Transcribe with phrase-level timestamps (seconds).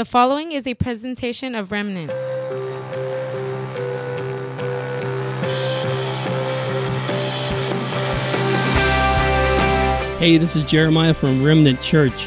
[0.00, 2.10] The following is a presentation of Remnant.
[10.18, 12.26] Hey, this is Jeremiah from Remnant Church.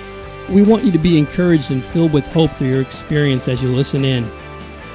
[0.52, 3.70] We want you to be encouraged and filled with hope through your experience as you
[3.70, 4.30] listen in.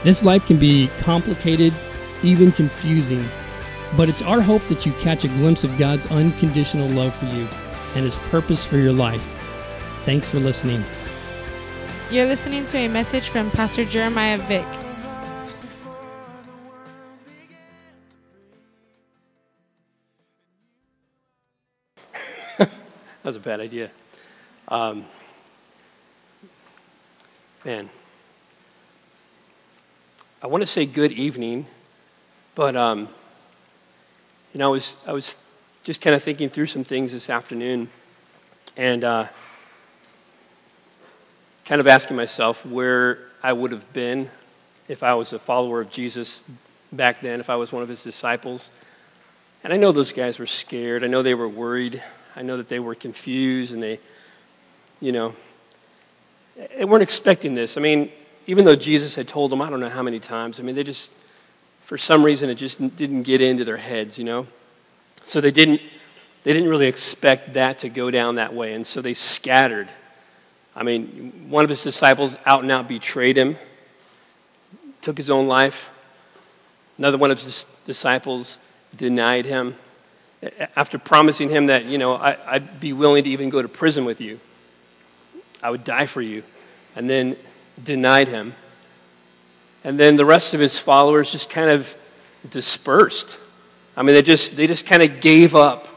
[0.05, 1.75] This life can be complicated,
[2.23, 3.25] even confusing,
[3.97, 7.49] but it's our hope that you catch a glimpse of God's unconditional love for you
[7.97, 9.23] and His purpose for your life.
[10.05, 10.85] Thanks for listening.
[12.11, 14.65] You're listening to a message from Pastor Jeremiah Vick.
[22.59, 22.71] that
[23.23, 23.91] was a bad idea.
[24.69, 25.05] Um,
[27.63, 27.91] man,
[30.41, 31.67] I want to say good evening,
[32.55, 33.01] but um,
[34.55, 35.37] you know, I was I was
[35.85, 37.91] just kind of thinking through some things this afternoon,
[38.79, 39.27] and uh,
[41.69, 44.31] kind of asking myself where I would have been
[44.89, 46.43] if I was a follower of Jesus
[46.93, 48.71] back then, if I was one of his disciples.
[49.63, 51.05] And I know those guys were scared.
[51.05, 52.03] I know they were worried.
[52.35, 54.01] I know that they were confused and they,
[54.99, 55.37] you know,
[56.75, 57.77] they weren't expecting this.
[57.77, 58.11] I mean,
[58.47, 60.85] even though Jesus had told them, I don't know how many times, I mean, they
[60.85, 61.13] just,
[61.83, 64.47] for some reason, it just didn't get into their heads, you know?
[65.23, 65.83] So they didn't,
[66.45, 68.73] they didn't really expect that to go down that way.
[68.73, 69.91] And so they scattered.
[70.79, 73.57] I mean, one of his disciples out and out betrayed him,
[75.01, 75.91] took his own life.
[76.99, 78.61] Another one of his disciples
[78.97, 79.77] denied him
[80.77, 84.05] after promising him that, you know, I, would be willing to even go to prison
[84.05, 84.39] with you.
[85.61, 86.45] I would die for you.
[86.95, 87.35] And then
[87.83, 88.55] denied him.
[89.83, 91.93] And then the rest of his followers just kind of
[92.51, 93.37] dispersed.
[93.97, 95.89] I mean, they just, they just kind of gave up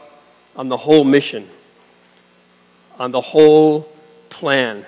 [0.56, 1.48] on the whole mission,
[2.98, 3.91] on the whole
[4.42, 4.84] plan,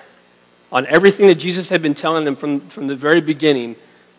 [0.69, 3.77] on everything that Jesus had been telling them from, from the very beginning,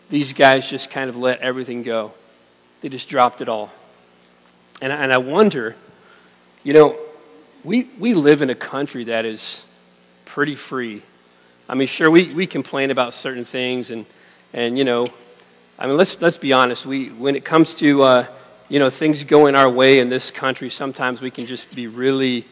[0.09, 2.11] these guys just kind of let everything go.
[2.81, 3.71] They just dropped it all.
[4.81, 5.75] And, and I wonder,
[6.63, 6.97] you know,
[7.63, 9.63] we, we live in a country that is
[10.25, 11.03] pretty free.
[11.69, 14.07] I mean, sure, we, we complain about certain things, and,
[14.53, 15.07] and you know,
[15.77, 16.83] I mean, let's, let's be honest.
[16.83, 18.25] We, when it comes to, uh,
[18.69, 22.43] you know, things going our way in this country, sometimes we can just be really,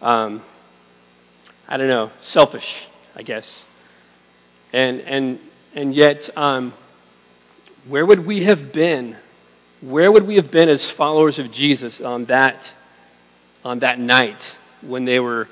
[0.00, 0.40] um,
[1.70, 3.64] I don't know, selfish, I guess.
[4.72, 5.38] And, and,
[5.72, 6.72] and yet, um,
[7.88, 9.16] where would we have been?
[9.80, 12.74] Where would we have been as followers of Jesus on that,
[13.64, 15.48] on that night when they were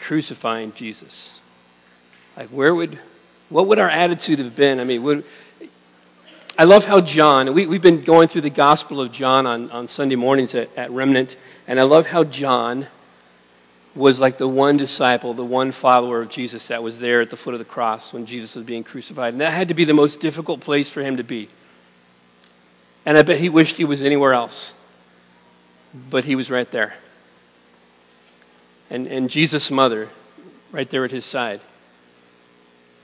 [0.00, 1.40] crucifying Jesus?
[2.36, 2.98] Like, where would,
[3.48, 4.80] what would our attitude have been?
[4.80, 5.24] I mean, would,
[6.58, 9.86] I love how John, we, we've been going through the Gospel of John on, on
[9.86, 11.36] Sunday mornings at, at Remnant,
[11.68, 12.88] and I love how John
[13.94, 17.36] was like the one disciple, the one follower of Jesus that was there at the
[17.36, 19.34] foot of the cross when Jesus was being crucified.
[19.34, 21.48] And that had to be the most difficult place for him to be.
[23.06, 24.72] And I bet he wished he was anywhere else.
[26.10, 26.94] But he was right there.
[28.90, 30.08] And, and Jesus' mother,
[30.72, 31.60] right there at his side.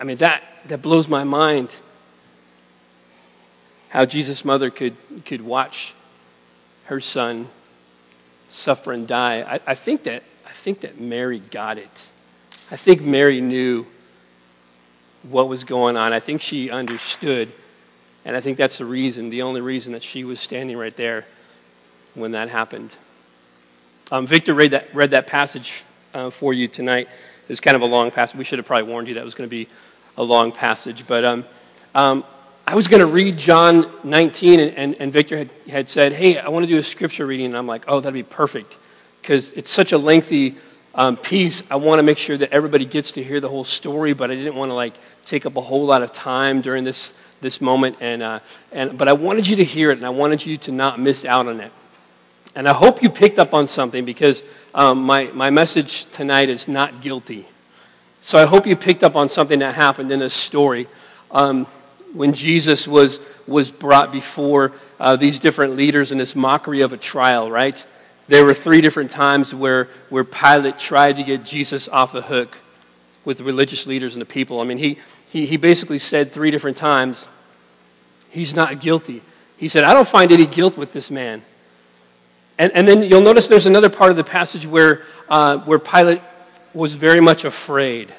[0.00, 1.74] I mean, that, that blows my mind
[3.90, 5.94] how Jesus' mother could, could watch
[6.84, 7.48] her son
[8.48, 9.42] suffer and die.
[9.42, 10.22] I, I think that
[10.60, 12.08] think that Mary got it.
[12.70, 13.86] I think Mary knew
[15.22, 16.12] what was going on.
[16.12, 17.50] I think she understood.
[18.24, 21.24] And I think that's the reason, the only reason that she was standing right there
[22.14, 22.94] when that happened.
[24.12, 25.82] Um, Victor read that, read that passage
[26.12, 27.08] uh, for you tonight.
[27.48, 28.36] It's kind of a long passage.
[28.36, 29.66] We should have probably warned you that was going to be
[30.18, 31.06] a long passage.
[31.06, 31.44] But um,
[31.94, 32.22] um,
[32.66, 36.38] I was going to read John 19, and, and, and Victor had, had said, Hey,
[36.38, 37.46] I want to do a scripture reading.
[37.46, 38.76] And I'm like, Oh, that'd be perfect
[39.20, 40.54] because it's such a lengthy
[40.94, 41.62] um, piece.
[41.70, 44.34] I want to make sure that everybody gets to hear the whole story, but I
[44.34, 44.94] didn't want to like
[45.24, 47.96] take up a whole lot of time during this this moment.
[48.00, 48.40] And uh,
[48.72, 51.24] and but I wanted you to hear it, and I wanted you to not miss
[51.24, 51.72] out on it.
[52.54, 54.42] And I hope you picked up on something because
[54.74, 57.46] um, my my message tonight is not guilty.
[58.22, 60.88] So I hope you picked up on something that happened in this story
[61.30, 61.66] um,
[62.12, 66.96] when Jesus was was brought before uh, these different leaders in this mockery of a
[66.96, 67.82] trial, right?
[68.30, 72.56] There were three different times where, where Pilate tried to get Jesus off the hook
[73.24, 74.60] with the religious leaders and the people.
[74.60, 75.00] I mean, he,
[75.30, 77.28] he, he basically said three different times,
[78.30, 79.22] he's not guilty.
[79.56, 81.42] He said, I don't find any guilt with this man.
[82.56, 86.22] And, and then you'll notice there's another part of the passage where, uh, where Pilate
[86.72, 88.14] was very much afraid.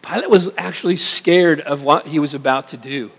[0.00, 3.10] Pilate was actually scared of what he was about to do.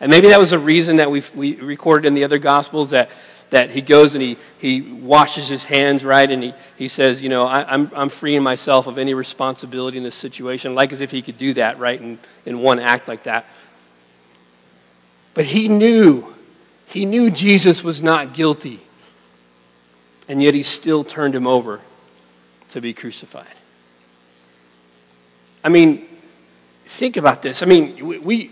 [0.00, 3.10] And maybe that was a reason that we we recorded in the other Gospels that
[3.50, 6.30] that he goes and he, he washes his hands, right?
[6.30, 10.04] And he, he says, you know, I, I'm, I'm freeing myself of any responsibility in
[10.04, 13.24] this situation, like as if he could do that, right, in, in one act like
[13.24, 13.44] that.
[15.34, 16.34] But he knew,
[16.86, 18.80] he knew Jesus was not guilty.
[20.28, 21.80] And yet he still turned him over
[22.70, 23.46] to be crucified.
[25.64, 26.06] I mean,
[26.86, 27.62] think about this.
[27.64, 28.50] I mean, we,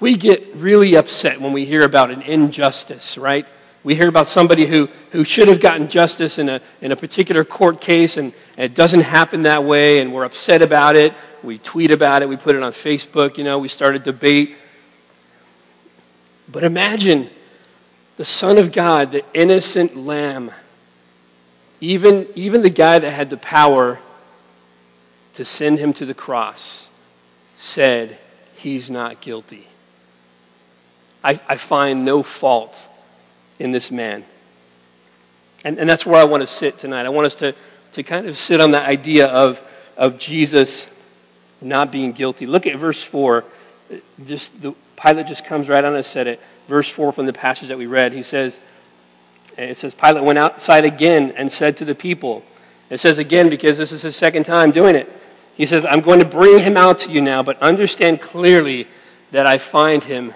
[0.00, 3.46] we get really upset when we hear about an injustice, right?
[3.84, 7.44] We hear about somebody who, who should have gotten justice in a, in a particular
[7.44, 11.14] court case, and, and it doesn't happen that way, and we're upset about it.
[11.42, 14.56] We tweet about it, we put it on Facebook, you know, we start a debate.
[16.50, 17.30] But imagine
[18.16, 20.50] the Son of God, the innocent lamb,
[21.80, 24.00] even, even the guy that had the power
[25.34, 26.90] to send him to the cross,
[27.56, 28.18] said,
[28.56, 29.68] He's not guilty.
[31.22, 32.88] I, I find no fault
[33.58, 34.24] in this man.
[35.64, 37.06] And, and that's where I want to sit tonight.
[37.06, 37.54] I want us to,
[37.92, 39.60] to kind of sit on the idea of,
[39.96, 40.88] of Jesus
[41.60, 42.46] not being guilty.
[42.46, 43.44] Look at verse 4.
[44.24, 46.40] Just the Pilate just comes right on and said it.
[46.68, 48.12] Verse 4 from the passage that we read.
[48.12, 48.60] He says,
[49.56, 52.44] it says, Pilate went outside again and said to the people,
[52.90, 55.10] it says again because this is his second time doing it.
[55.56, 58.86] He says, I'm going to bring him out to you now, but understand clearly
[59.32, 60.32] that I find him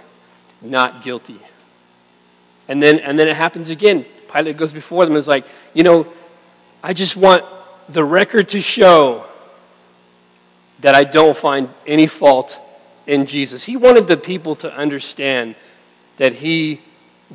[0.61, 1.39] not guilty.
[2.69, 4.05] And then, and then it happens again.
[4.33, 5.45] Pilate goes before them and is like,
[5.75, 6.07] you know,
[6.83, 7.45] I just want
[7.89, 9.25] the record to show
[10.81, 12.61] that I don't find any fault
[13.07, 13.65] in Jesus.
[13.65, 15.55] He wanted the people to understand
[16.17, 16.81] that he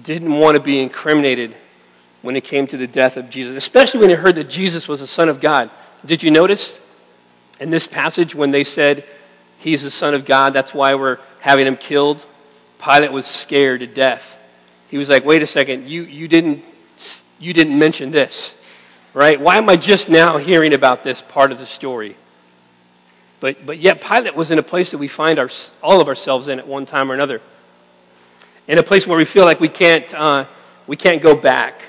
[0.01, 1.55] didn't want to be incriminated
[2.21, 4.99] when it came to the death of Jesus, especially when he heard that Jesus was
[4.99, 5.69] the Son of God.
[6.05, 6.77] Did you notice
[7.59, 9.03] in this passage when they said
[9.59, 12.23] he's the Son of God, that's why we're having him killed?
[12.83, 14.36] Pilate was scared to death.
[14.89, 16.63] He was like, wait a second, you, you, didn't,
[17.39, 18.61] you didn't mention this,
[19.13, 19.39] right?
[19.39, 22.15] Why am I just now hearing about this part of the story?
[23.39, 25.49] But, but yet, Pilate was in a place that we find our,
[25.83, 27.41] all of ourselves in at one time or another.
[28.67, 30.45] In a place where we feel like we can't, uh,
[30.87, 31.81] we can't go back.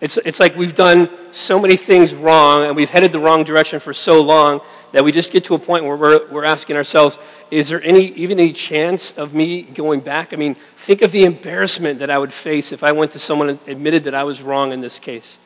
[0.00, 3.80] It's, it's like we've done so many things wrong and we've headed the wrong direction
[3.80, 4.60] for so long
[4.92, 7.18] that we just get to a point where we're, we're asking ourselves,
[7.50, 10.32] is there any, even any chance of me going back?
[10.32, 10.56] I mean,
[10.86, 14.04] think of the embarrassment that I would face if I went to someone and admitted
[14.04, 15.36] that I was wrong in this case.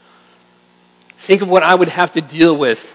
[1.17, 2.95] Think of what I would have to deal with.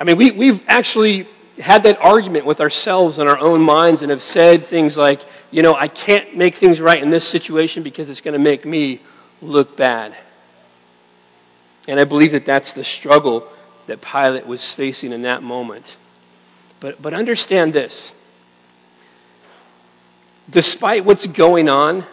[0.00, 1.26] I mean, we, we've actually
[1.58, 5.20] had that argument with ourselves in our own minds and have said things like,
[5.50, 8.64] you know, I can't make things right in this situation because it's going to make
[8.64, 9.00] me
[9.42, 10.14] look bad.
[11.86, 13.46] And I believe that that's the struggle
[13.86, 15.98] that Pilate was facing in that moment.
[16.80, 18.14] But, but understand this
[20.50, 22.04] despite what's going on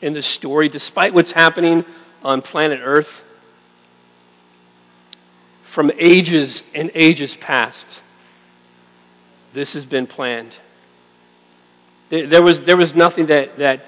[0.00, 1.84] in the story, despite what's happening
[2.22, 3.24] on planet Earth,
[5.64, 8.00] from ages and ages past,
[9.52, 10.58] this has been planned.
[12.10, 13.80] There was, there was nothing that, that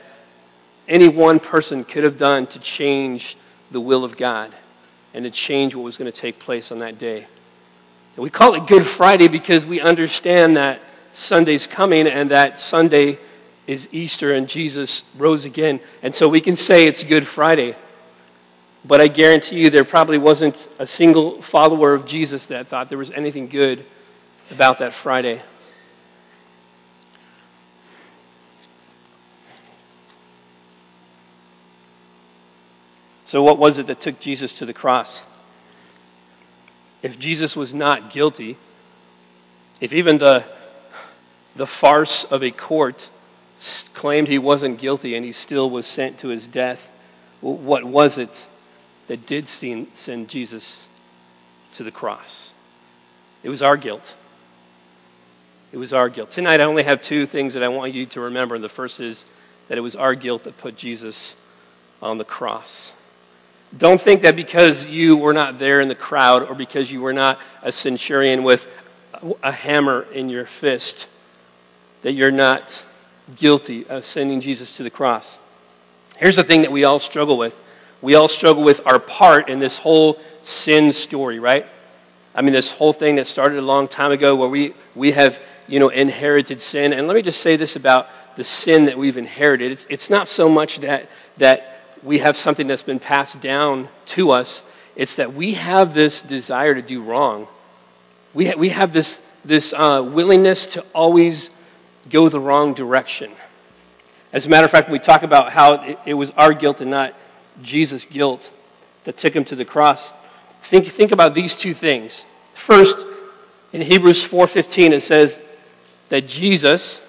[0.89, 3.37] any one person could have done to change
[3.71, 4.53] the will of God
[5.15, 7.27] and to change what was going to take place on that day.
[8.17, 10.81] And we call it Good Friday because we understand that
[11.13, 13.19] Sunday's coming and that Sunday
[13.71, 15.79] is Easter and Jesus rose again.
[16.03, 17.77] And so we can say it's Good Friday.
[18.85, 22.99] But I guarantee you there probably wasn't a single follower of Jesus that thought there
[22.99, 23.85] was anything good
[24.51, 25.41] about that Friday.
[33.25, 35.23] So, what was it that took Jesus to the cross?
[37.05, 38.57] If Jesus was not guilty,
[39.81, 40.43] if even the,
[41.55, 43.09] the farce of a court
[43.95, 46.91] claimed he wasn't guilty and he still was sent to his death,
[47.41, 48.47] what was it
[49.09, 50.89] that did send Jesus
[51.75, 52.53] to the cross?
[53.43, 54.15] It was our guilt.
[55.73, 56.31] It was our guilt.
[56.31, 58.59] Tonight, I only have two things that I want you to remember.
[58.59, 59.25] The first is
[59.69, 61.37] that it was our guilt that put Jesus
[62.03, 62.93] on the cross.
[63.77, 67.13] Don't think that because you were not there in the crowd or because you were
[67.13, 68.67] not a centurion with
[69.43, 71.07] a hammer in your fist
[72.03, 72.85] that you're not
[73.37, 75.39] guilty of sending Jesus to the cross.
[76.17, 77.61] Here's the thing that we all struggle with
[78.03, 81.67] we all struggle with our part in this whole sin story, right?
[82.35, 85.41] I mean, this whole thing that started a long time ago where we, we have,
[85.69, 86.93] you know, inherited sin.
[86.93, 89.73] And let me just say this about the sin that we've inherited.
[89.73, 91.09] It's, it's not so much that,
[91.39, 94.63] that we have something that's been passed down to us.
[94.97, 97.49] It's that we have this desire to do wrong.
[98.33, 101.51] We, ha- we have this, this uh, willingness to always
[102.09, 103.31] go the wrong direction.
[104.33, 106.91] As a matter of fact, we talk about how it, it was our guilt and
[106.91, 107.15] not
[107.63, 108.53] Jesus' guilt
[109.05, 110.13] that took him to the cross,
[110.63, 112.25] think, think about these two things.
[112.55, 113.05] First,
[113.73, 115.41] in Hebrews 4:15 it says
[116.09, 117.01] that Jesus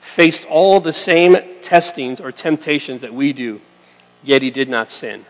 [0.00, 3.60] faced all the same testings or temptations that we do,
[4.22, 5.24] yet he did not sin.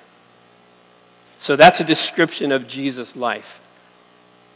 [1.38, 3.60] So that's a description of Jesus' life.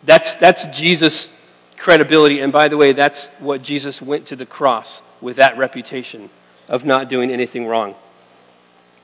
[0.04, 1.30] That's, that's Jesus'
[1.76, 2.40] credibility.
[2.40, 6.30] And by the way, that's what Jesus went to the cross with that reputation
[6.68, 7.94] of not doing anything wrong.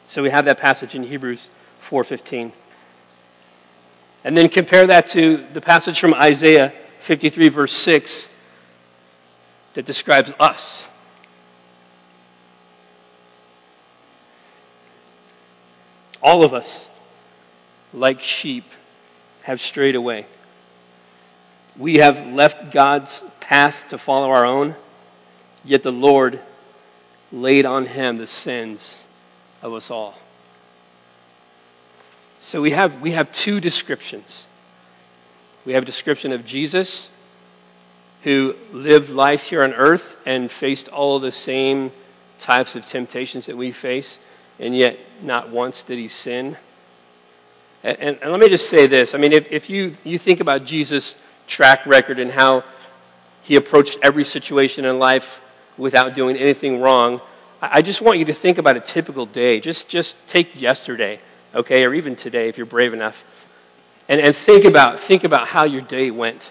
[0.06, 1.48] So we have that passage in Hebrews
[1.80, 2.52] 4:15.
[4.24, 8.28] And then compare that to the passage from Isaiah 53 verse 6
[9.74, 10.86] that describes us.
[16.22, 16.88] All of us
[17.92, 18.64] like sheep
[19.42, 20.26] have strayed away.
[21.78, 24.74] We have left God's path to follow our own,
[25.64, 26.40] yet the Lord
[27.32, 29.04] laid on him the sins
[29.62, 30.18] of us all.
[32.42, 34.46] So we have, we have two descriptions.
[35.64, 37.10] We have a description of Jesus,
[38.24, 41.90] who lived life here on earth and faced all the same
[42.38, 44.18] types of temptations that we face,
[44.60, 46.56] and yet not once did he sin.
[47.82, 50.40] And, and, and let me just say this I mean, if, if you, you think
[50.40, 52.64] about Jesus' track record and how
[53.42, 55.40] he approached every situation in life
[55.76, 57.20] without doing anything wrong,
[57.60, 59.60] I just want you to think about a typical day.
[59.60, 61.20] Just, just take yesterday,
[61.54, 63.24] okay, or even today if you're brave enough,
[64.08, 66.50] and, and think, about, think about how your day went.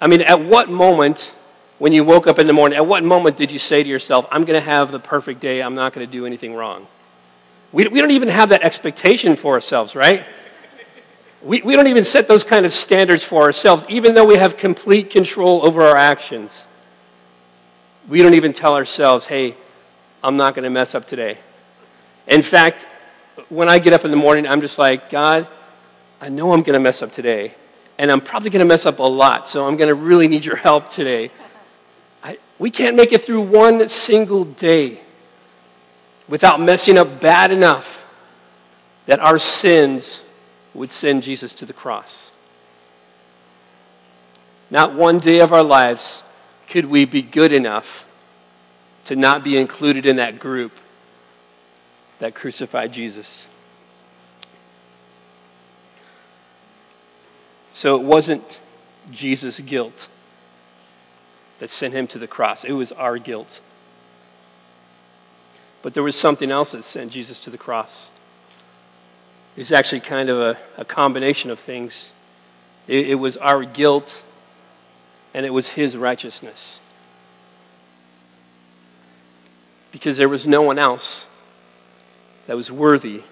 [0.00, 1.32] I mean, at what moment,
[1.78, 4.26] when you woke up in the morning, at what moment did you say to yourself,
[4.30, 6.86] I'm going to have the perfect day, I'm not going to do anything wrong?
[7.72, 10.24] We, we don't even have that expectation for ourselves, right?
[11.44, 14.56] We, we don't even set those kind of standards for ourselves, even though we have
[14.56, 16.66] complete control over our actions.
[18.08, 19.54] We don't even tell ourselves, hey,
[20.22, 21.36] I'm not going to mess up today.
[22.26, 22.86] In fact,
[23.50, 25.46] when I get up in the morning, I'm just like, God,
[26.18, 27.52] I know I'm going to mess up today.
[27.98, 30.46] And I'm probably going to mess up a lot, so I'm going to really need
[30.46, 31.30] your help today.
[32.22, 34.98] I, we can't make it through one single day
[36.26, 38.00] without messing up bad enough
[39.04, 40.20] that our sins
[40.74, 42.30] would send Jesus to the cross.
[44.70, 46.24] Not one day of our lives
[46.68, 48.06] could we be good enough
[49.04, 50.72] to not be included in that group
[52.18, 53.48] that crucified Jesus?
[57.70, 58.60] So it wasn't
[59.10, 60.08] Jesus' guilt
[61.58, 63.60] that sent him to the cross, it was our guilt.
[65.82, 68.10] But there was something else that sent Jesus to the cross.
[69.56, 72.12] It's actually kind of a, a combination of things.
[72.88, 74.22] It, it was our guilt
[75.32, 76.80] and it was his righteousness.
[79.92, 81.28] Because there was no one else
[82.46, 83.22] that was worthy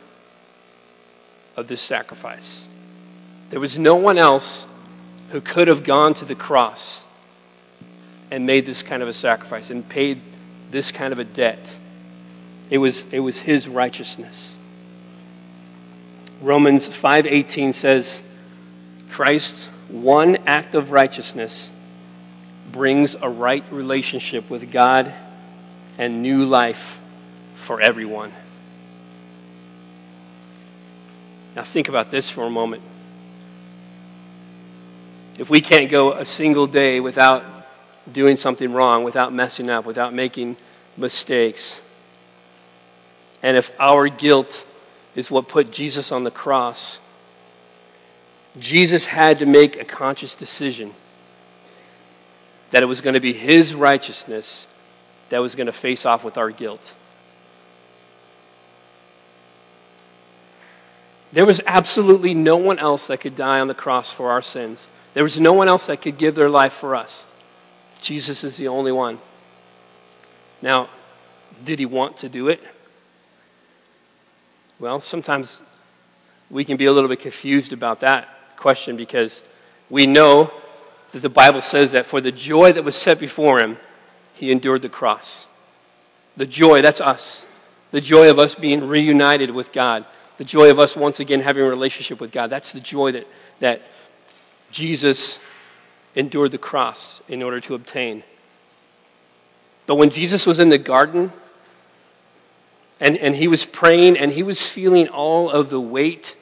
[1.56, 2.66] of this sacrifice.
[3.50, 4.66] There was no one else
[5.30, 7.04] who could have gone to the cross
[8.30, 10.20] and made this kind of a sacrifice and paid
[10.70, 11.76] this kind of a debt.
[12.70, 14.58] It was, it was his righteousness.
[16.42, 18.24] Romans 5:18 says
[19.10, 21.70] Christ's one act of righteousness
[22.72, 25.12] brings a right relationship with God
[25.98, 27.00] and new life
[27.54, 28.32] for everyone.
[31.54, 32.82] Now, think about this for a moment.
[35.38, 37.44] If we can't go a single day without
[38.10, 40.56] doing something wrong, without messing up, without making
[40.96, 41.80] mistakes,
[43.42, 44.64] and if our guilt
[45.14, 46.98] is what put Jesus on the cross,
[48.58, 50.92] Jesus had to make a conscious decision
[52.70, 54.66] that it was going to be his righteousness
[55.28, 56.94] that was going to face off with our guilt.
[61.32, 64.88] There was absolutely no one else that could die on the cross for our sins.
[65.14, 67.26] There was no one else that could give their life for us.
[68.02, 69.18] Jesus is the only one.
[70.60, 70.88] Now,
[71.64, 72.62] did he want to do it?
[74.82, 75.62] Well, sometimes
[76.50, 79.44] we can be a little bit confused about that question because
[79.88, 80.50] we know
[81.12, 83.76] that the Bible says that for the joy that was set before him,
[84.34, 85.46] he endured the cross.
[86.36, 87.46] The joy, that's us.
[87.92, 90.04] The joy of us being reunited with God.
[90.38, 92.50] The joy of us once again having a relationship with God.
[92.50, 93.28] That's the joy that,
[93.60, 93.82] that
[94.72, 95.38] Jesus
[96.16, 98.24] endured the cross in order to obtain.
[99.86, 101.30] But when Jesus was in the garden
[103.02, 106.36] and, and he was praying and he was feeling all of the weight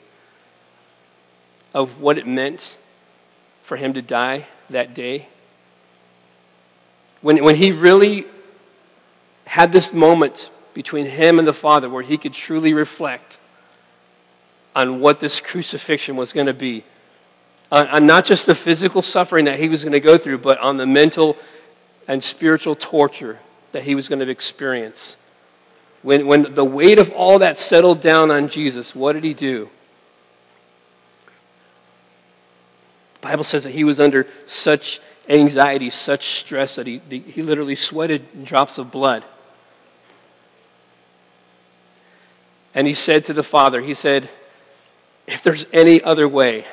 [1.72, 2.76] of what it meant
[3.62, 5.26] for him to die that day.
[7.22, 8.26] When, when he really
[9.46, 13.38] had this moment between him and the Father where he could truly reflect
[14.76, 16.84] on what this crucifixion was going to be.
[17.72, 20.58] On, on, not just the physical suffering that he was going to go through, but
[20.58, 21.38] on the mental
[22.06, 23.38] and spiritual torture
[23.72, 25.16] that he was going to experience.
[26.02, 29.68] When, when the weight of all that settled down on Jesus, what did he do?
[33.20, 37.74] The Bible says that he was under such anxiety, such stress that he, he literally
[37.74, 39.24] sweated drops of blood.
[42.74, 44.28] And he said to the Father, He said,
[45.26, 46.64] If there's any other way,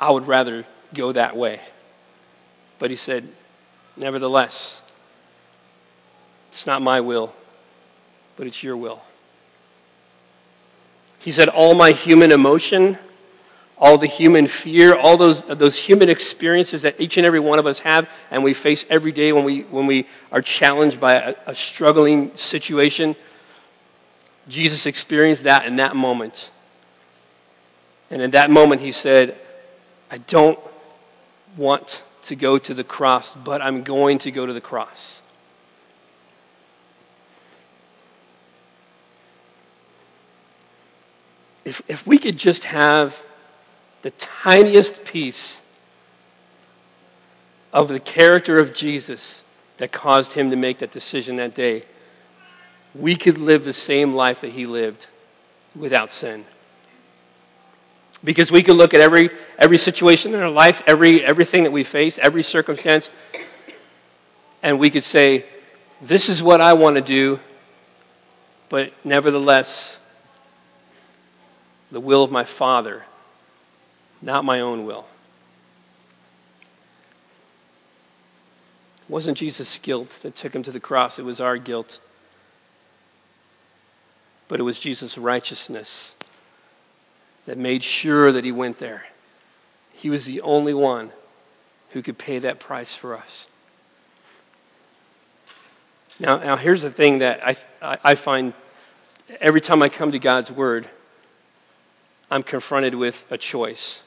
[0.00, 1.60] I would rather go that way.
[2.78, 3.28] But he said,
[3.96, 4.82] Nevertheless,
[6.50, 7.32] it's not my will,
[8.42, 9.00] but it's your will.
[11.20, 12.98] He said, All my human emotion,
[13.78, 17.68] all the human fear, all those, those human experiences that each and every one of
[17.68, 21.36] us have and we face every day when we, when we are challenged by a,
[21.46, 23.14] a struggling situation.
[24.48, 26.50] Jesus experienced that in that moment.
[28.10, 29.36] And in that moment, he said,
[30.10, 30.58] I don't
[31.56, 35.21] want to go to the cross, but I'm going to go to the cross.
[41.64, 43.24] If, if we could just have
[44.02, 45.62] the tiniest piece
[47.72, 49.42] of the character of Jesus
[49.78, 51.84] that caused him to make that decision that day,
[52.94, 55.06] we could live the same life that he lived
[55.74, 56.44] without sin.
[58.24, 61.82] Because we could look at every, every situation in our life, every, everything that we
[61.82, 63.10] face, every circumstance,
[64.62, 65.44] and we could say,
[66.00, 67.40] This is what I want to do,
[68.68, 69.98] but nevertheless,
[71.92, 73.04] the will of my Father,
[74.20, 75.06] not my own will.
[79.02, 82.00] It wasn't Jesus' guilt that took him to the cross, it was our guilt
[84.52, 86.14] but it was Jesus' righteousness
[87.46, 89.06] that made sure that he went there.
[89.94, 91.10] He was the only one
[91.92, 93.46] who could pay that price for us.
[96.20, 97.40] Now, now here's the thing that
[97.80, 98.52] I, I find
[99.40, 100.86] every time I come to God's Word,
[102.32, 104.02] I'm confronted with a choice.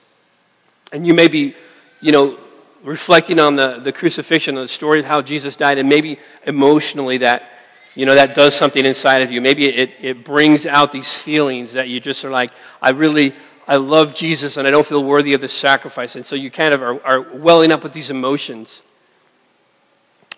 [0.91, 1.55] And you may be,
[2.01, 2.37] you know,
[2.83, 7.51] reflecting on the, the crucifixion, the story of how Jesus died, and maybe emotionally that
[7.95, 9.39] you know, that does something inside of you.
[9.39, 13.33] Maybe it, it brings out these feelings that you just are like, I really,
[13.69, 16.17] I love Jesus and I don't feel worthy of the sacrifice.
[16.17, 18.83] And so you kind of are, are welling up with these emotions.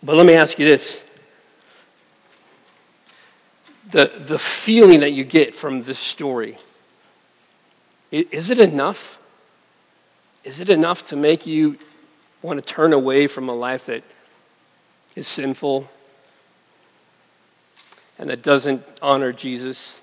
[0.04, 1.04] But let me ask you this
[3.89, 6.60] the, the feeling that you get from this story,
[8.12, 9.20] is it enough?
[10.43, 11.78] Is it enough to make you
[12.41, 14.04] want to turn away from a life that
[15.15, 15.89] is sinful
[18.20, 20.02] and that doesn't honor Jesus.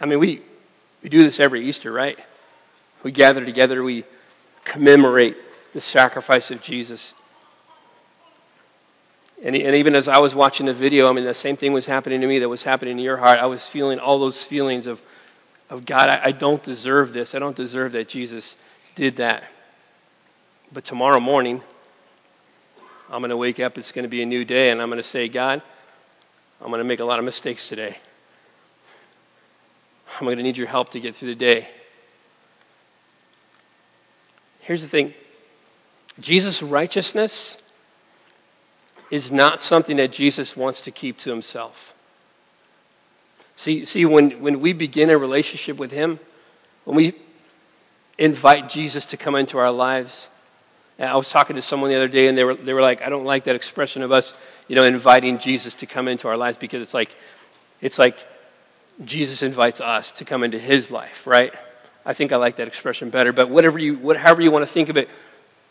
[0.00, 0.42] I mean, we,
[1.02, 2.18] we do this every Easter, right?
[3.02, 4.04] We gather together, we
[4.64, 5.36] commemorate
[5.72, 7.14] the sacrifice of Jesus.
[9.44, 11.86] And, and even as I was watching the video, I mean, the same thing was
[11.86, 13.38] happening to me that was happening in your heart.
[13.38, 15.00] I was feeling all those feelings of,
[15.70, 17.34] of God, I, I don't deserve this.
[17.34, 18.56] I don't deserve that Jesus
[18.96, 19.44] did that.
[20.72, 21.62] But tomorrow morning,
[23.10, 24.98] I'm going to wake up, it's going to be a new day, and I'm going
[24.98, 25.62] to say, God,
[26.60, 27.96] I'm going to make a lot of mistakes today.
[30.18, 31.68] I'm going to need your help to get through the day.
[34.60, 35.14] Here's the thing
[36.20, 37.56] Jesus' righteousness
[39.10, 41.94] is not something that Jesus wants to keep to himself.
[43.56, 46.20] See, see when, when we begin a relationship with him,
[46.84, 47.14] when we
[48.18, 50.28] invite Jesus to come into our lives,
[50.98, 53.08] I was talking to someone the other day, and they were, they were like, I
[53.08, 54.34] don't like that expression of us,
[54.66, 57.14] you know, inviting Jesus to come into our lives because it's like,
[57.80, 58.16] it's like
[59.04, 61.54] Jesus invites us to come into his life, right?
[62.04, 63.32] I think I like that expression better.
[63.32, 65.08] But whatever you, whatever you want to think of it,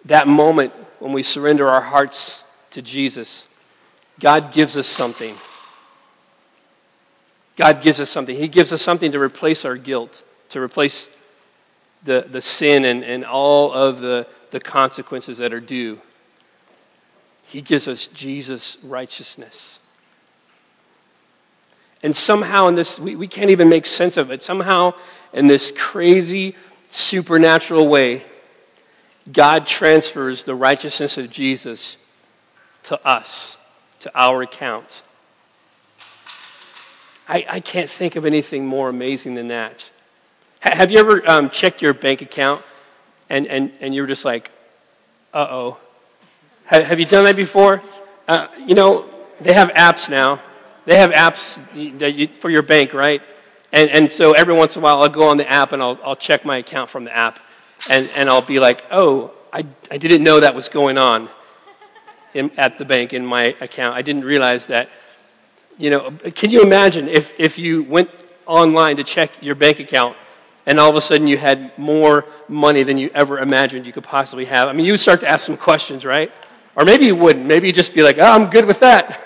[0.05, 3.45] that moment when we surrender our hearts to Jesus,
[4.19, 5.35] God gives us something.
[7.55, 8.35] God gives us something.
[8.35, 11.09] He gives us something to replace our guilt, to replace
[12.03, 15.99] the, the sin and, and all of the, the consequences that are due.
[17.45, 19.79] He gives us Jesus' righteousness.
[22.03, 24.43] And somehow, in this, we, we can't even make sense of it.
[24.43, 24.93] Somehow,
[25.33, 26.55] in this crazy
[26.91, 28.23] supernatural way,
[29.31, 31.97] God transfers the righteousness of Jesus
[32.87, 33.57] to us,
[33.99, 35.03] to our account.
[37.27, 39.91] I, I can't think of anything more amazing than that.
[40.61, 42.63] Have you ever um, checked your bank account
[43.29, 44.51] and, and, and you were just like,
[45.33, 45.77] uh oh.
[46.63, 47.83] Have, have you done that before?
[48.25, 49.05] Uh, you know,
[49.41, 50.41] they have apps now.
[50.85, 53.21] They have apps you, for your bank, right?
[53.73, 55.99] And, and so every once in a while, I'll go on the app and I'll,
[56.05, 57.39] I'll check my account from the app.
[57.89, 61.27] And, and I'll be like, oh, I, I didn't know that was going on
[62.37, 63.95] in, at the bank in my account.
[63.95, 64.89] I didn't realize that.
[65.77, 68.09] You know, can you imagine if, if you went
[68.45, 70.15] online to check your bank account
[70.65, 74.03] and all of a sudden you had more money than you ever imagined you could
[74.03, 74.69] possibly have?
[74.69, 76.31] I mean, you would start to ask some questions, right?
[76.75, 77.45] Or maybe you wouldn't.
[77.45, 79.19] Maybe you'd just be like, oh, I'm good with that.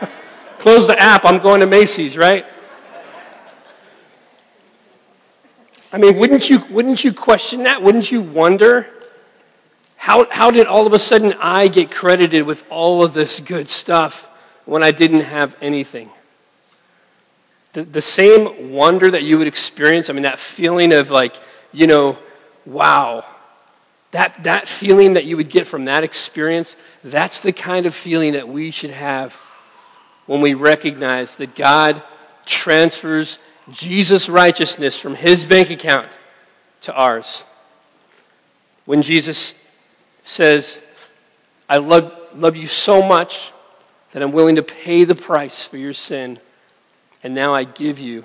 [0.58, 2.46] Close the app, I'm going to Macy's, right?
[5.90, 7.82] I mean, wouldn't you, wouldn't you question that?
[7.82, 8.97] Wouldn't you wonder?
[9.98, 13.68] How, how did all of a sudden I get credited with all of this good
[13.68, 14.30] stuff
[14.64, 16.08] when I didn't have anything?
[17.72, 21.34] The, the same wonder that you would experience, I mean, that feeling of like,
[21.72, 22.16] you know,
[22.64, 23.24] wow,
[24.12, 28.34] that, that feeling that you would get from that experience, that's the kind of feeling
[28.34, 29.34] that we should have
[30.26, 32.00] when we recognize that God
[32.46, 33.40] transfers
[33.72, 36.08] Jesus' righteousness from his bank account
[36.82, 37.42] to ours.
[38.84, 39.54] When Jesus
[40.28, 40.80] says,
[41.68, 43.52] I love, love you so much
[44.12, 46.38] that I'm willing to pay the price for your sin,
[47.22, 48.24] and now I give you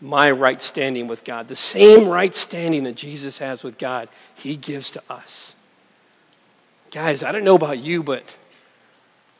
[0.00, 1.48] my right standing with God.
[1.48, 5.56] The same right standing that Jesus has with God, he gives to us.
[6.90, 8.24] Guys, I don't know about you, but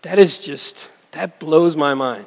[0.02, 2.26] that is just, that blows my mind.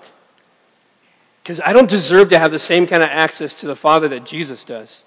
[1.42, 4.26] Because I don't deserve to have the same kind of access to the Father that
[4.26, 5.04] Jesus does.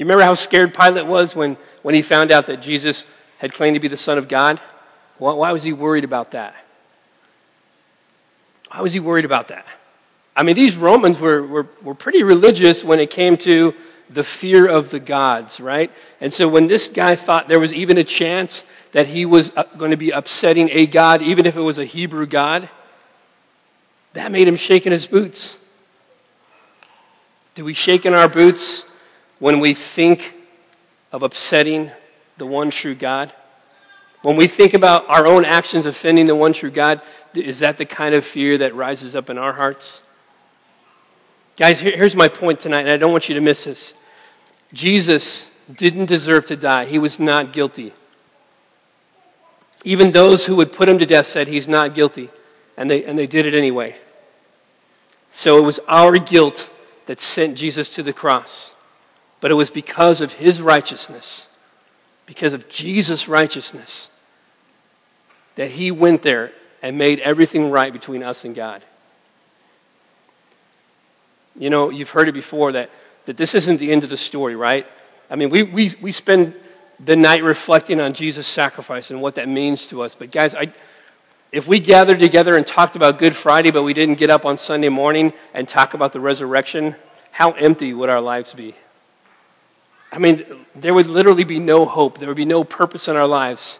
[0.00, 3.04] You remember how scared Pilate was when, when he found out that Jesus
[3.36, 4.58] had claimed to be the Son of God?
[5.18, 6.54] Why, why was he worried about that?
[8.70, 9.66] Why was he worried about that?
[10.34, 13.74] I mean, these Romans were, were, were pretty religious when it came to
[14.08, 15.90] the fear of the gods, right?
[16.22, 19.64] And so when this guy thought there was even a chance that he was uh,
[19.76, 22.70] going to be upsetting a god, even if it was a Hebrew god,
[24.14, 25.58] that made him shake in his boots.
[27.54, 28.86] Do we shake in our boots
[29.40, 30.34] when we think
[31.10, 31.90] of upsetting
[32.38, 33.32] the one true God?
[34.22, 37.02] When we think about our own actions offending the one true God,
[37.34, 40.04] is that the kind of fear that rises up in our hearts?
[41.56, 43.94] Guys, here's my point tonight, and I don't want you to miss this.
[44.72, 47.92] Jesus didn't deserve to die, he was not guilty.
[49.82, 52.28] Even those who would put him to death said he's not guilty
[52.76, 53.96] and they, and they did it anyway.
[55.32, 56.72] So it was our guilt
[57.06, 58.74] that sent Jesus to the cross.
[59.40, 61.48] But it was because of his righteousness,
[62.26, 64.10] because of Jesus' righteousness,
[65.56, 68.82] that he went there and made everything right between us and God.
[71.56, 72.90] You know, you've heard it before that,
[73.26, 74.86] that this isn't the end of the story, right?
[75.30, 76.54] I mean, we, we, we spend
[76.98, 80.14] the night reflecting on Jesus' sacrifice and what that means to us.
[80.14, 80.72] But, guys, I,
[81.52, 84.58] if we gathered together and talked about Good Friday, but we didn't get up on
[84.58, 86.96] Sunday morning and talk about the resurrection,
[87.30, 88.74] how empty would our lives be?
[90.12, 90.44] I mean,
[90.74, 92.18] there would literally be no hope.
[92.18, 93.78] There would be no purpose in our lives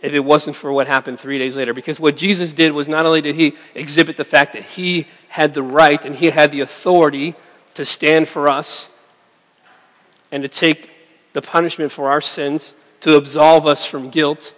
[0.00, 1.74] if it wasn't for what happened three days later.
[1.74, 5.54] Because what Jesus did was not only did he exhibit the fact that he had
[5.54, 7.34] the right and he had the authority
[7.74, 8.90] to stand for us
[10.30, 10.90] and to take
[11.32, 14.54] the punishment for our sins, to absolve us from guilt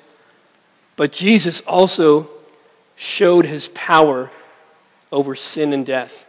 [1.00, 2.28] but Jesus also
[2.94, 4.30] showed his power
[5.10, 6.26] over sin and death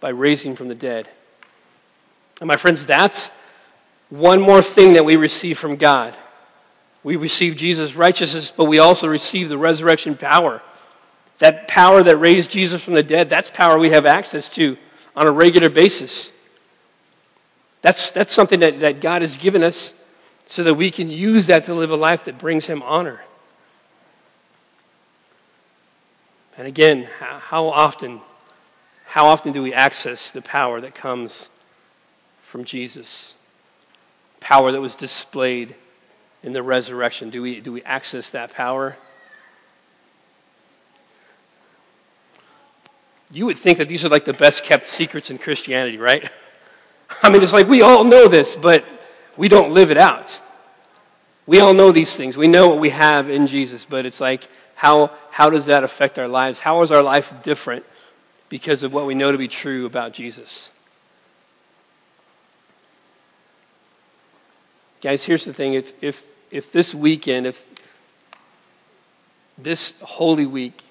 [0.00, 1.08] by raising from the dead.
[2.40, 3.30] And my friends, that's
[4.08, 6.16] one more thing that we receive from God.
[7.02, 10.60] We receive Jesus' righteousness, but we also receive the resurrection power.
[11.38, 14.76] That power that raised Jesus from the dead, that's power we have access to
[15.16, 16.32] on a regular basis.
[17.82, 19.94] That's, that's something that, that God has given us
[20.46, 23.20] so that we can use that to live a life that brings Him honor.
[26.58, 28.20] And again, how often,
[29.06, 31.48] how often do we access the power that comes
[32.50, 33.34] from Jesus?
[34.40, 35.76] Power that was displayed
[36.42, 37.30] in the resurrection.
[37.30, 38.96] Do we, do we access that power?
[43.30, 46.28] You would think that these are like the best kept secrets in Christianity, right?
[47.22, 48.84] I mean, it's like we all know this, but
[49.36, 50.40] we don't live it out.
[51.46, 52.36] We all know these things.
[52.36, 56.18] We know what we have in Jesus, but it's like, how, how does that affect
[56.18, 56.58] our lives?
[56.58, 57.84] How is our life different
[58.48, 60.70] because of what we know to be true about Jesus?
[65.00, 65.74] Guys, here's the thing.
[65.74, 67.64] If, if, if this weekend, if
[69.56, 70.82] this Holy Week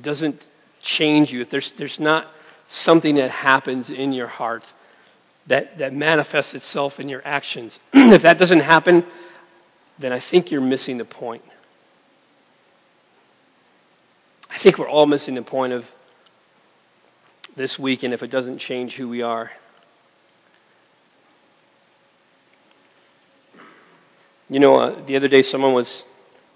[0.00, 0.48] doesn't
[0.82, 2.26] change you, if there's, there's not
[2.68, 4.72] something that happens in your heart
[5.46, 7.80] that, that manifests itself in your actions.
[7.92, 9.04] if that doesn't happen,
[9.98, 11.42] then I think you're missing the point.
[14.50, 15.92] I think we're all missing the point of
[17.54, 19.52] this weekend if it doesn't change who we are.
[24.48, 26.06] You know, uh, the other day someone was,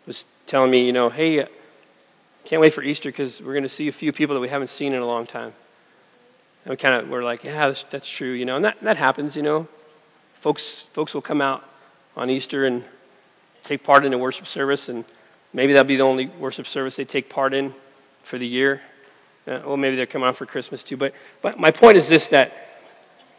[0.06, 1.46] was telling me, you know, hey, uh,
[2.44, 4.68] can't wait for Easter because we're going to see a few people that we haven't
[4.68, 5.52] seen in a long time.
[6.64, 8.96] And we kind of were like, yeah, that's, that's, true, you know, and that, that
[8.96, 9.66] happens, you know.
[10.34, 11.68] Folks, folks will come out
[12.16, 12.84] on Easter and
[13.62, 15.04] take part in a worship service, and
[15.52, 17.74] maybe that'll be the only worship service they take part in
[18.22, 18.80] for the year.
[19.46, 20.96] Uh, well, maybe they'll come out for Christmas too.
[20.96, 22.52] But, but my point is this that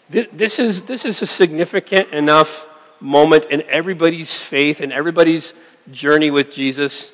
[0.09, 2.67] this, this, is, this is a significant enough
[3.01, 5.53] moment in everybody's faith and everybody's
[5.91, 7.11] journey with Jesus.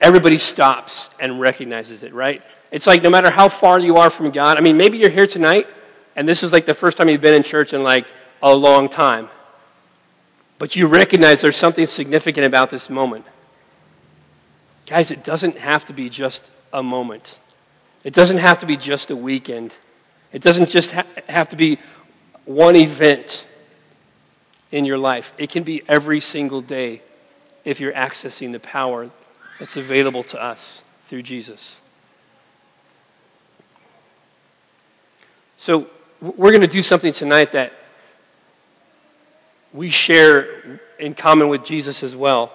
[0.00, 2.42] Everybody stops and recognizes it, right?
[2.70, 5.26] It's like no matter how far you are from God, I mean, maybe you're here
[5.26, 5.66] tonight
[6.16, 8.06] and this is like the first time you've been in church in like
[8.42, 9.28] a long time.
[10.58, 13.24] But you recognize there's something significant about this moment.
[14.86, 17.40] Guys, it doesn't have to be just a moment.
[18.04, 19.72] It doesn't have to be just a weekend.
[20.32, 21.78] It doesn't just ha- have to be
[22.44, 23.46] one event
[24.74, 25.32] in your life.
[25.38, 27.00] It can be every single day
[27.64, 29.08] if you're accessing the power
[29.60, 31.80] that's available to us through Jesus.
[35.56, 35.86] So,
[36.20, 37.72] we're going to do something tonight that
[39.72, 42.52] we share in common with Jesus as well.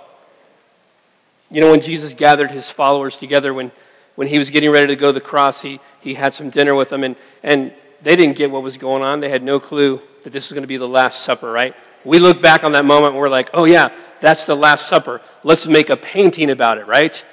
[1.49, 3.71] You know, when Jesus gathered his followers together, when,
[4.15, 6.75] when he was getting ready to go to the cross, he, he had some dinner
[6.75, 9.21] with them, and, and they didn't get what was going on.
[9.21, 11.75] They had no clue that this was going to be the Last Supper, right?
[12.05, 15.21] We look back on that moment and we're like, oh, yeah, that's the Last Supper.
[15.43, 17.23] Let's make a painting about it, right?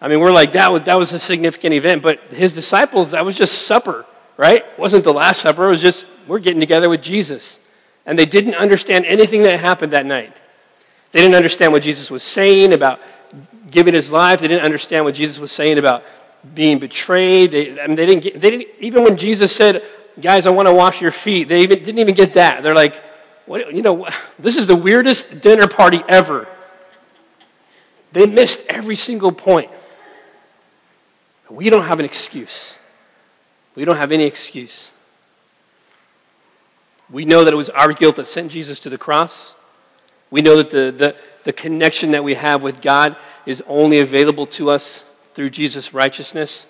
[0.00, 3.24] I mean, we're like, that was, that was a significant event, but his disciples, that
[3.24, 4.04] was just supper,
[4.36, 4.64] right?
[4.64, 7.60] It wasn't the Last Supper, it was just, we're getting together with Jesus.
[8.04, 10.32] And they didn't understand anything that happened that night.
[11.12, 13.00] They didn't understand what Jesus was saying about
[13.70, 14.40] giving his life.
[14.40, 16.02] They didn't understand what Jesus was saying about
[16.54, 17.52] being betrayed.
[17.52, 19.84] They, I mean, they didn't, get, they didn't, even when Jesus said,
[20.20, 22.62] guys, I want to wash your feet, they even, didn't even get that.
[22.62, 23.00] They're like,
[23.46, 26.48] what, you know, this is the weirdest dinner party ever.
[28.12, 29.70] They missed every single point.
[31.50, 32.76] We don't have an excuse.
[33.74, 34.90] We don't have any excuse.
[37.10, 39.54] We know that it was our guilt that sent Jesus to the cross.
[40.30, 44.46] We know that the, the, the connection that we have with God is only available
[44.46, 46.66] to us through Jesus' righteousness.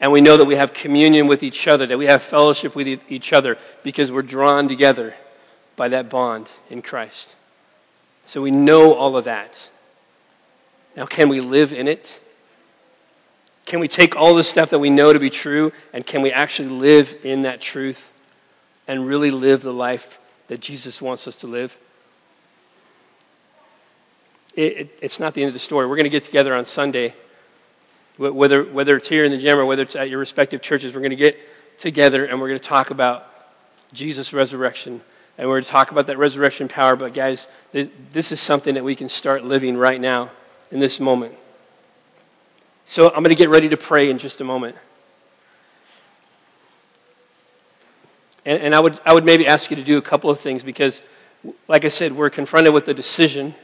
[0.00, 3.10] And we know that we have communion with each other, that we have fellowship with
[3.10, 5.14] each other because we're drawn together
[5.78, 7.34] by that bond in Christ.
[8.24, 9.70] So we know all of that.
[10.94, 12.20] Now, can we live in it?
[13.64, 16.30] Can we take all the stuff that we know to be true and can we
[16.30, 18.12] actually live in that truth
[18.86, 21.78] and really live the life that Jesus wants us to live?
[24.58, 25.86] it, it, it's not the end of the story.
[25.86, 27.14] We're going to get together on Sunday,
[28.16, 30.92] whether, whether it's here in the gym or whether it's at your respective churches.
[30.92, 31.38] We're going to get
[31.78, 33.24] together and we're going to talk about
[33.92, 35.00] Jesus' resurrection.
[35.38, 36.96] And we're going to talk about that resurrection power.
[36.96, 40.30] But, guys, this is something that we can start living right now
[40.70, 41.34] in this moment.
[42.86, 44.76] So, I'm going to get ready to pray in just a moment.
[48.44, 50.62] And, and I, would, I would maybe ask you to do a couple of things
[50.62, 51.00] because,
[51.68, 53.54] like I said, we're confronted with a decision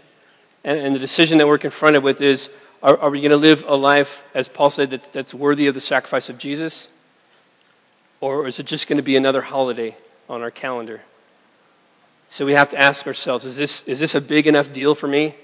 [0.65, 2.51] and, and the decision that we're confronted with is
[2.83, 5.75] are, are we going to live a life, as Paul said, that, that's worthy of
[5.75, 6.89] the sacrifice of Jesus?
[8.21, 9.97] Or is it just going to be another holiday
[10.29, 11.03] on our calendar?
[12.35, 15.07] So we have to ask ourselves is this, is this a big enough deal for
[15.07, 15.37] me?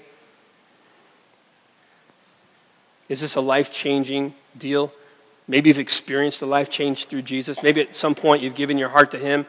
[3.08, 4.92] Is this a life changing deal?
[5.46, 7.62] Maybe you've experienced a life change through Jesus.
[7.62, 9.46] Maybe at some point you've given your heart to Him.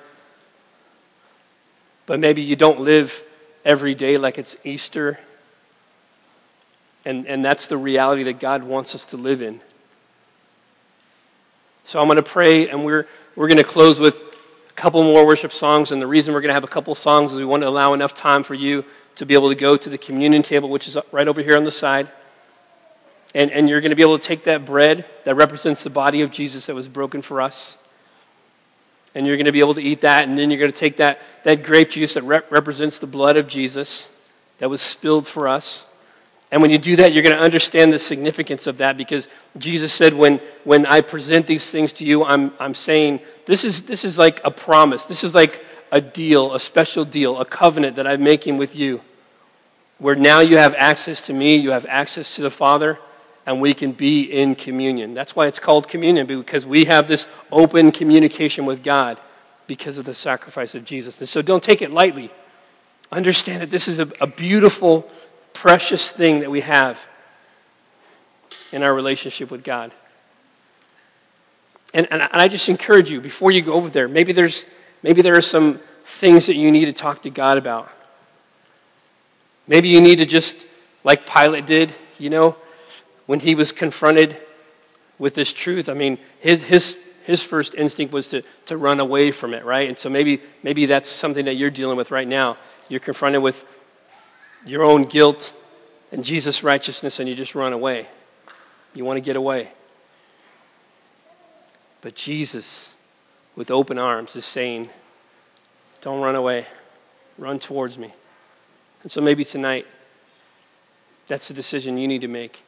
[2.05, 3.23] But maybe you don't live
[3.65, 5.19] every day like it's Easter
[7.05, 9.59] and, and that's the reality that God wants us to live in.
[11.85, 14.30] So I'm going to pray, and we're, we're going to close with
[14.71, 15.91] a couple more worship songs.
[15.91, 17.93] And the reason we're going to have a couple songs is we want to allow
[17.93, 20.97] enough time for you to be able to go to the communion table, which is
[21.11, 22.09] right over here on the side.
[23.35, 26.21] And, and you're going to be able to take that bread that represents the body
[26.21, 27.77] of Jesus that was broken for us.
[29.13, 30.27] And you're going to be able to eat that.
[30.27, 33.35] And then you're going to take that, that grape juice that rep- represents the blood
[33.35, 34.09] of Jesus
[34.59, 35.85] that was spilled for us.
[36.51, 39.93] And when you do that, you're going to understand the significance of that because Jesus
[39.93, 44.03] said, when, when I present these things to you, I'm, I'm saying this is, this
[44.03, 45.05] is like a promise.
[45.05, 49.01] This is like a deal, a special deal, a covenant that I'm making with you.
[49.97, 52.99] Where now you have access to me, you have access to the Father,
[53.45, 55.13] and we can be in communion.
[55.13, 59.19] That's why it's called communion, because we have this open communication with God
[59.67, 61.19] because of the sacrifice of Jesus.
[61.19, 62.31] And so don't take it lightly.
[63.11, 65.09] Understand that this is a, a beautiful,
[65.53, 67.07] precious thing that we have
[68.71, 69.91] in our relationship with God.
[71.93, 74.65] And, and, I just encourage you, before you go over there, maybe, there's,
[75.03, 77.91] maybe there are some things that you need to talk to God about.
[79.67, 80.65] Maybe you need to just,
[81.03, 82.55] like Pilate did, you know,
[83.25, 84.37] when he was confronted
[85.19, 85.89] with this truth.
[85.89, 89.87] I mean, his, his, his first instinct was to, to run away from it, right?
[89.87, 92.57] And so maybe, maybe that's something that you're dealing with right now.
[92.89, 93.65] You're confronted with
[94.65, 95.53] your own guilt
[96.11, 98.05] and Jesus' righteousness, and you just run away.
[98.93, 99.69] You want to get away.
[102.01, 102.95] But Jesus,
[103.55, 104.89] with open arms, is saying,
[106.01, 106.65] Don't run away,
[107.37, 108.11] run towards me.
[109.03, 109.87] And so maybe tonight,
[111.27, 112.63] that's the decision you need to make.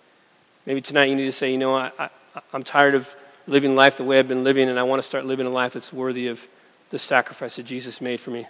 [0.66, 2.10] Maybe tonight you need to say, You know, I, I,
[2.54, 3.14] I'm tired of
[3.48, 5.74] living life the way I've been living, and I want to start living a life
[5.74, 6.48] that's worthy of
[6.92, 8.48] the sacrifice that Jesus made for me.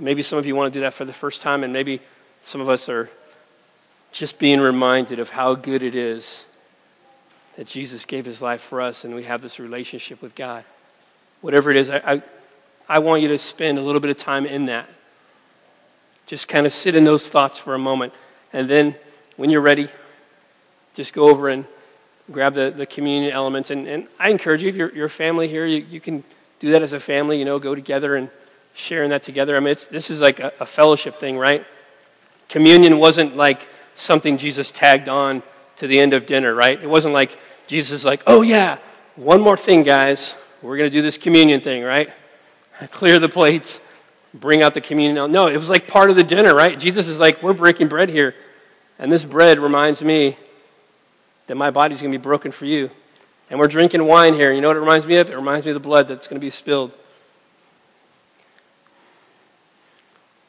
[0.00, 2.00] Maybe some of you want to do that for the first time, and maybe
[2.42, 3.10] some of us are
[4.12, 6.46] just being reminded of how good it is
[7.56, 10.64] that Jesus gave his life for us and we have this relationship with God.
[11.42, 12.22] Whatever it is, I, I,
[12.88, 14.88] I want you to spend a little bit of time in that.
[16.26, 18.12] Just kind of sit in those thoughts for a moment.
[18.52, 18.96] And then
[19.36, 19.88] when you're ready,
[20.94, 21.66] just go over and
[22.30, 23.70] grab the, the communion elements.
[23.70, 26.24] And, and I encourage you, if you're, you're a family here, you, you can
[26.58, 28.30] do that as a family, you know, go together and
[28.74, 29.56] sharing that together.
[29.56, 31.64] I mean, this is like a, a fellowship thing, right?
[32.48, 35.42] Communion wasn't like something Jesus tagged on
[35.76, 36.80] to the end of dinner, right?
[36.80, 38.78] It wasn't like Jesus is like, oh yeah,
[39.16, 40.34] one more thing, guys.
[40.62, 42.10] We're going to do this communion thing, right?
[42.90, 43.80] Clear the plates,
[44.34, 45.30] bring out the communion.
[45.32, 46.78] No, it was like part of the dinner, right?
[46.78, 48.34] Jesus is like, we're breaking bread here.
[48.98, 50.36] And this bread reminds me
[51.46, 52.90] that my body's going to be broken for you.
[53.48, 54.52] And we're drinking wine here.
[54.52, 55.30] You know what it reminds me of?
[55.30, 56.96] It reminds me of the blood that's going to be spilled.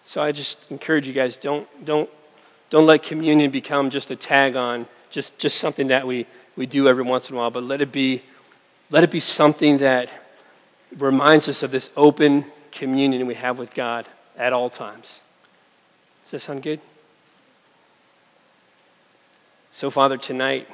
[0.02, 2.10] So I just encourage you guys don't, don't,
[2.70, 6.88] don't let communion become just a tag on, just, just something that we, we do
[6.88, 8.24] every once in a while, but let it be,
[8.90, 10.10] let it be something that
[10.98, 15.22] reminds us of this open communion we have with God at all times.
[16.24, 16.80] Does that sound good?
[19.72, 20.68] So, Father, tonight,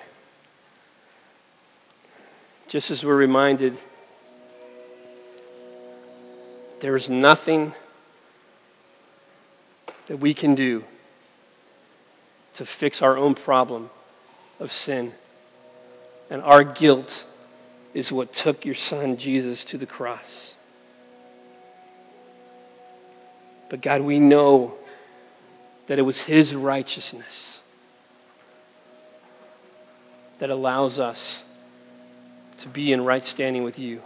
[2.68, 3.78] just as we're reminded,
[6.80, 7.74] there is nothing
[10.08, 10.84] that we can do
[12.54, 13.90] to fix our own problem
[14.60, 15.14] of sin.
[16.30, 17.26] And our guilt
[17.94, 20.56] is what took your son Jesus to the cross.
[23.70, 24.76] But God, we know
[25.88, 27.64] that it was his righteousness
[30.40, 31.44] that allows us
[32.58, 34.02] to be in right standing with you.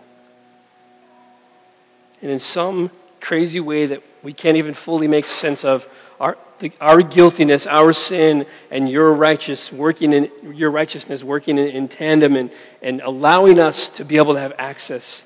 [2.21, 5.87] And in some crazy way that we can't even fully make sense of,
[6.19, 11.67] our, the, our guiltiness, our sin, and your righteous working in, your righteousness working in,
[11.67, 15.25] in tandem and, and allowing us to be able to have access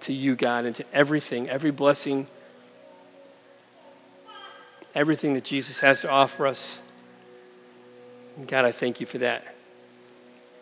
[0.00, 2.26] to you, God, and to everything, every blessing,
[4.94, 6.80] everything that Jesus has to offer us.
[8.36, 9.44] And God, I thank you for that.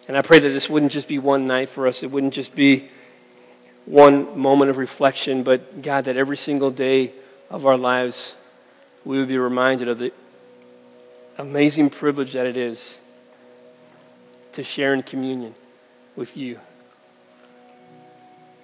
[0.09, 2.03] And I pray that this wouldn't just be one night for us.
[2.03, 2.89] It wouldn't just be
[3.87, 7.13] one moment of reflection, but God, that every single day
[7.51, 8.35] of our lives,
[9.05, 10.13] we would be reminded of the
[11.39, 13.01] amazing privilege that it is
[14.53, 15.55] to share in communion
[16.17, 16.59] with you.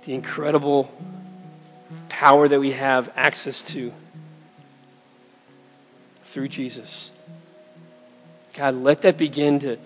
[0.05, 0.93] The incredible
[2.09, 3.93] power that we have access to
[6.25, 7.11] through Jesus.
[8.55, 9.77] God, let that begin to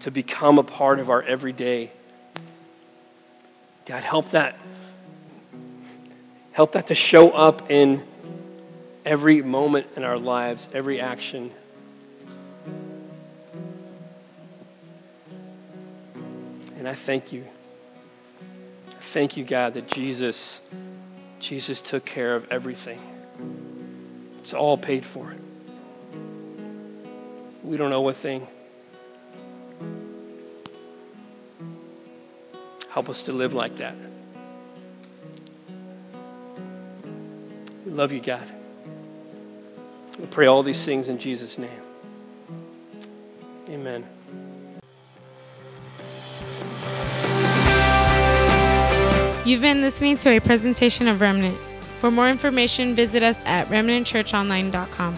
[0.00, 1.90] to become a part of our everyday.
[3.90, 4.54] God, help that.
[6.52, 8.00] Help that to show up in
[9.04, 11.50] every moment in our lives, every action.
[16.76, 17.44] And I thank you.
[19.00, 20.62] Thank you, God, that Jesus,
[21.40, 23.00] Jesus took care of everything.
[24.38, 25.34] It's all paid for.
[27.64, 28.46] We don't owe a thing.
[32.90, 33.94] Help us to live like that.
[37.86, 38.46] We love you, God.
[40.18, 41.70] We pray all these things in Jesus' name.
[43.68, 44.04] Amen.
[49.46, 51.68] You've been listening to a presentation of Remnant.
[52.00, 55.14] For more information, visit us at remnantchurchonline.com.